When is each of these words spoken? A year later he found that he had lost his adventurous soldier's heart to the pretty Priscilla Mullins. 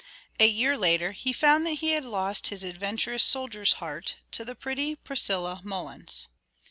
A 0.39 0.47
year 0.47 0.79
later 0.79 1.11
he 1.11 1.31
found 1.31 1.63
that 1.67 1.73
he 1.75 1.91
had 1.91 2.03
lost 2.05 2.47
his 2.47 2.63
adventurous 2.63 3.21
soldier's 3.23 3.73
heart 3.73 4.15
to 4.31 4.43
the 4.43 4.55
pretty 4.55 4.95
Priscilla 4.95 5.61
Mullins. 5.63 6.27